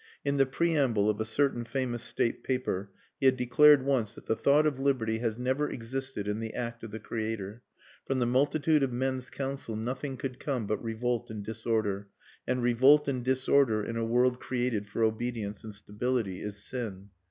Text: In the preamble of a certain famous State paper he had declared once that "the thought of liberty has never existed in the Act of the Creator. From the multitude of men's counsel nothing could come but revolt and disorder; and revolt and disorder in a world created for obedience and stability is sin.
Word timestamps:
In 0.25 0.37
the 0.37 0.47
preamble 0.47 1.11
of 1.11 1.21
a 1.21 1.25
certain 1.25 1.63
famous 1.63 2.01
State 2.01 2.43
paper 2.43 2.89
he 3.19 3.27
had 3.27 3.37
declared 3.37 3.85
once 3.85 4.15
that 4.15 4.25
"the 4.25 4.35
thought 4.35 4.65
of 4.65 4.79
liberty 4.79 5.19
has 5.19 5.37
never 5.37 5.69
existed 5.69 6.27
in 6.27 6.39
the 6.39 6.55
Act 6.55 6.81
of 6.83 6.89
the 6.89 6.97
Creator. 6.97 7.61
From 8.07 8.17
the 8.17 8.25
multitude 8.25 8.81
of 8.81 8.91
men's 8.91 9.29
counsel 9.29 9.75
nothing 9.75 10.17
could 10.17 10.39
come 10.39 10.65
but 10.65 10.83
revolt 10.83 11.29
and 11.29 11.45
disorder; 11.45 12.07
and 12.47 12.63
revolt 12.63 13.07
and 13.07 13.23
disorder 13.23 13.83
in 13.83 13.95
a 13.95 14.03
world 14.03 14.39
created 14.39 14.87
for 14.87 15.03
obedience 15.03 15.63
and 15.63 15.75
stability 15.75 16.41
is 16.41 16.57
sin. 16.63 17.11